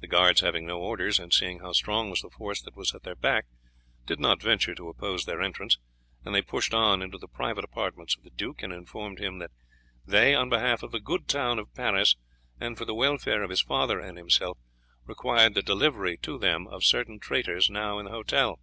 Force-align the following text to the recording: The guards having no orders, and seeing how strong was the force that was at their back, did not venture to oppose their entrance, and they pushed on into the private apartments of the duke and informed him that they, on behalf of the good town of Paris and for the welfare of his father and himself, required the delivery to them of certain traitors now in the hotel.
The 0.00 0.08
guards 0.08 0.40
having 0.40 0.66
no 0.66 0.80
orders, 0.80 1.20
and 1.20 1.32
seeing 1.32 1.60
how 1.60 1.70
strong 1.70 2.10
was 2.10 2.20
the 2.20 2.30
force 2.30 2.60
that 2.62 2.74
was 2.74 2.96
at 2.96 3.04
their 3.04 3.14
back, 3.14 3.46
did 4.06 4.18
not 4.18 4.42
venture 4.42 4.74
to 4.74 4.88
oppose 4.88 5.24
their 5.24 5.40
entrance, 5.40 5.78
and 6.24 6.34
they 6.34 6.42
pushed 6.42 6.74
on 6.74 7.00
into 7.00 7.16
the 7.16 7.28
private 7.28 7.62
apartments 7.62 8.16
of 8.16 8.24
the 8.24 8.30
duke 8.30 8.64
and 8.64 8.72
informed 8.72 9.20
him 9.20 9.38
that 9.38 9.52
they, 10.04 10.34
on 10.34 10.48
behalf 10.48 10.82
of 10.82 10.90
the 10.90 10.98
good 10.98 11.28
town 11.28 11.60
of 11.60 11.72
Paris 11.76 12.16
and 12.58 12.76
for 12.76 12.84
the 12.84 12.92
welfare 12.92 13.44
of 13.44 13.50
his 13.50 13.62
father 13.62 14.00
and 14.00 14.18
himself, 14.18 14.58
required 15.06 15.54
the 15.54 15.62
delivery 15.62 16.16
to 16.16 16.38
them 16.38 16.66
of 16.66 16.82
certain 16.84 17.20
traitors 17.20 17.70
now 17.70 18.00
in 18.00 18.06
the 18.06 18.10
hotel. 18.10 18.58